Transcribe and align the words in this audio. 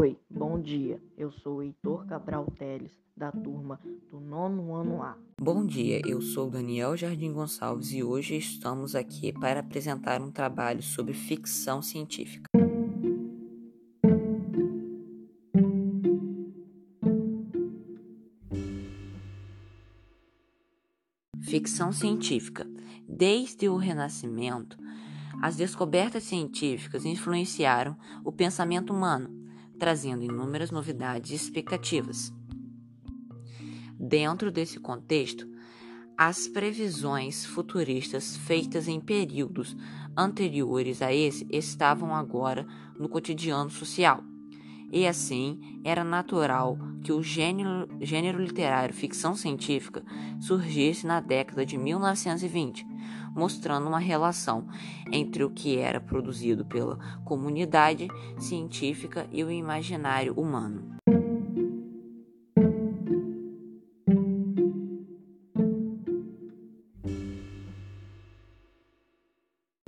Oi, 0.00 0.16
bom 0.30 0.58
dia. 0.58 0.98
Eu 1.14 1.30
sou 1.30 1.62
Heitor 1.62 2.06
Cabral 2.06 2.46
Teles, 2.58 2.90
da 3.14 3.30
turma 3.30 3.78
do 4.10 4.18
nono 4.18 4.74
ano 4.74 5.02
A. 5.02 5.14
Bom 5.38 5.66
dia, 5.66 6.00
eu 6.06 6.22
sou 6.22 6.48
Daniel 6.48 6.96
Jardim 6.96 7.30
Gonçalves 7.34 7.92
e 7.92 8.02
hoje 8.02 8.34
estamos 8.34 8.94
aqui 8.94 9.30
para 9.30 9.60
apresentar 9.60 10.22
um 10.22 10.30
trabalho 10.30 10.82
sobre 10.82 11.12
ficção 11.12 11.82
científica. 11.82 12.48
Ficção 21.42 21.92
científica. 21.92 22.66
Desde 23.06 23.68
o 23.68 23.76
Renascimento, 23.76 24.78
as 25.42 25.56
descobertas 25.56 26.22
científicas 26.22 27.04
influenciaram 27.04 27.98
o 28.24 28.32
pensamento 28.32 28.94
humano 28.94 29.39
trazendo 29.80 30.22
inúmeras 30.22 30.70
novidades 30.70 31.30
e 31.30 31.34
expectativas. 31.34 32.32
Dentro 33.98 34.52
desse 34.52 34.78
contexto, 34.78 35.48
as 36.16 36.46
previsões 36.46 37.46
futuristas 37.46 38.36
feitas 38.36 38.86
em 38.86 39.00
períodos 39.00 39.74
anteriores 40.16 41.00
a 41.00 41.12
esse 41.14 41.46
estavam 41.50 42.14
agora 42.14 42.66
no 42.98 43.08
cotidiano 43.08 43.70
social. 43.70 44.22
E 44.92 45.06
assim, 45.06 45.80
era 45.82 46.04
natural 46.04 46.76
que 47.02 47.12
o 47.12 47.22
gênero, 47.22 47.88
gênero 48.00 48.42
literário 48.42 48.94
ficção 48.94 49.34
científica 49.34 50.04
surgisse 50.40 51.06
na 51.06 51.20
década 51.20 51.64
de 51.64 51.78
1920, 51.78 52.86
mostrando 53.34 53.88
uma 53.88 53.98
relação 53.98 54.66
entre 55.12 55.44
o 55.44 55.50
que 55.50 55.78
era 55.78 56.00
produzido 56.00 56.64
pela 56.64 56.96
comunidade 57.24 58.08
científica 58.38 59.26
e 59.32 59.42
o 59.44 59.50
imaginário 59.50 60.34
humano. 60.34 60.96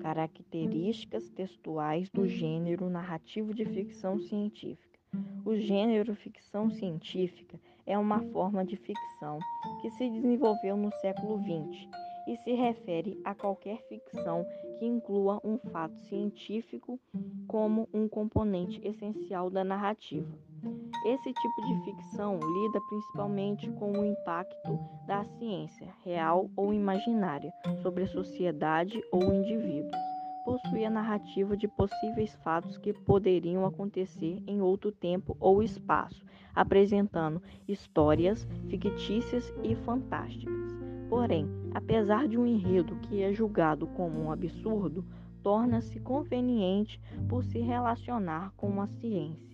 Características 0.00 1.30
textuais 1.30 2.08
do 2.10 2.26
gênero 2.26 2.90
narrativo 2.90 3.54
de 3.54 3.64
ficção 3.64 4.18
científica. 4.20 4.98
O 5.44 5.54
gênero 5.56 6.14
ficção 6.14 6.70
científica 6.70 7.58
é 7.86 7.98
uma 7.98 8.20
forma 8.30 8.64
de 8.64 8.76
ficção 8.76 9.38
que 9.80 9.90
se 9.90 10.08
desenvolveu 10.08 10.76
no 10.76 10.90
século 11.00 11.38
XX 11.38 11.88
e 12.26 12.36
se 12.38 12.52
refere 12.52 13.20
a 13.24 13.34
qualquer 13.34 13.82
ficção 13.88 14.46
que 14.78 14.86
inclua 14.86 15.40
um 15.44 15.58
fato 15.70 15.96
científico 16.08 16.98
como 17.46 17.88
um 17.92 18.08
componente 18.08 18.80
essencial 18.86 19.50
da 19.50 19.64
narrativa. 19.64 20.32
Esse 21.04 21.32
tipo 21.32 21.62
de 21.62 21.84
ficção 21.84 22.38
lida 22.38 22.80
principalmente 22.88 23.68
com 23.72 23.92
o 23.92 24.04
impacto 24.04 24.78
da 25.06 25.24
ciência, 25.24 25.88
real 26.04 26.48
ou 26.56 26.72
imaginária, 26.72 27.52
sobre 27.82 28.04
a 28.04 28.08
sociedade 28.08 29.02
ou 29.10 29.32
indivíduos. 29.34 30.11
Narrativa 31.02 31.56
de 31.56 31.66
possíveis 31.66 32.32
fatos 32.44 32.78
que 32.78 32.92
poderiam 32.92 33.66
acontecer 33.66 34.40
em 34.46 34.62
outro 34.62 34.92
tempo 34.92 35.36
ou 35.40 35.60
espaço, 35.60 36.24
apresentando 36.54 37.42
histórias 37.66 38.46
fictícias 38.68 39.52
e 39.64 39.74
fantásticas. 39.74 40.70
Porém, 41.08 41.48
apesar 41.74 42.28
de 42.28 42.38
um 42.38 42.46
enredo 42.46 42.94
que 43.00 43.20
é 43.20 43.32
julgado 43.32 43.84
como 43.88 44.22
um 44.22 44.30
absurdo, 44.30 45.04
torna-se 45.42 45.98
conveniente 45.98 47.00
por 47.28 47.42
se 47.42 47.58
relacionar 47.58 48.52
com 48.56 48.80
a 48.80 48.86
ciência. 48.86 49.51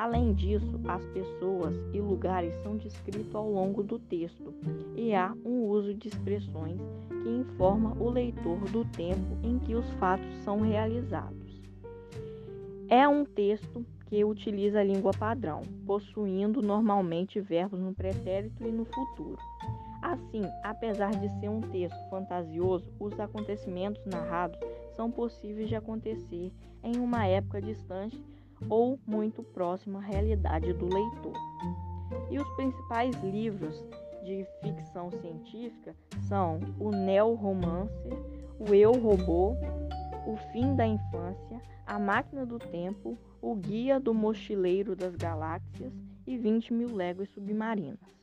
Além 0.00 0.32
disso, 0.32 0.80
as 0.88 1.04
pessoas 1.08 1.76
e 1.92 2.00
lugares 2.00 2.54
são 2.62 2.78
descritos 2.78 3.34
ao 3.34 3.52
longo 3.52 3.82
do 3.82 3.98
texto 3.98 4.54
e 4.96 5.12
há 5.14 5.34
um 5.44 5.64
uso 5.66 5.92
de 5.92 6.08
expressões 6.08 6.80
que 7.10 7.28
informa 7.28 7.94
o 8.00 8.08
leitor 8.08 8.60
do 8.70 8.82
tempo 8.82 9.36
em 9.42 9.58
que 9.58 9.74
os 9.74 9.84
fatos 9.98 10.34
são 10.38 10.60
realizados. 10.60 11.60
É 12.88 13.06
um 13.06 13.26
texto 13.26 13.84
que 14.06 14.24
utiliza 14.24 14.80
a 14.80 14.84
língua 14.84 15.12
padrão, 15.12 15.60
possuindo 15.84 16.62
normalmente 16.62 17.38
verbos 17.38 17.78
no 17.78 17.92
pretérito 17.92 18.66
e 18.66 18.72
no 18.72 18.86
futuro. 18.86 19.36
Assim, 20.00 20.44
apesar 20.64 21.10
de 21.10 21.28
ser 21.40 21.50
um 21.50 21.60
texto 21.60 22.08
fantasioso, 22.08 22.90
os 22.98 23.20
acontecimentos 23.20 24.02
narrados 24.06 24.58
são 24.96 25.10
possíveis 25.10 25.68
de 25.68 25.76
acontecer 25.76 26.50
em 26.82 26.96
uma 26.96 27.26
época 27.26 27.60
distante 27.60 28.18
ou 28.68 28.98
muito 29.06 29.42
próxima 29.42 29.98
à 29.98 30.02
realidade 30.02 30.72
do 30.72 30.84
leitor. 30.84 31.32
E 32.30 32.38
os 32.38 32.48
principais 32.56 33.14
livros 33.22 33.82
de 34.24 34.46
ficção 34.60 35.10
científica 35.10 35.94
são 36.28 36.60
o 36.78 36.90
Neo-Romancer, 36.90 38.12
o 38.58 38.74
Eu 38.74 38.92
Robô, 38.92 39.54
O 40.26 40.36
Fim 40.52 40.74
da 40.74 40.86
Infância, 40.86 41.60
A 41.86 41.98
Máquina 41.98 42.44
do 42.44 42.58
Tempo, 42.58 43.16
O 43.40 43.54
Guia 43.54 43.98
do 43.98 44.12
Mochileiro 44.12 44.94
das 44.94 45.16
Galáxias 45.16 45.92
e 46.26 46.36
20 46.36 46.72
Mil 46.72 46.94
Léguas 46.94 47.30
Submarinas. 47.30 48.19